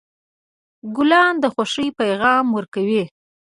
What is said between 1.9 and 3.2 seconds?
پیغام ورکوي.